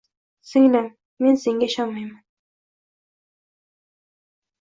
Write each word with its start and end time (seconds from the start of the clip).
Singlim, 0.51 0.87
men 1.25 1.35
senga 1.41 1.67
inonmayman 1.67 2.23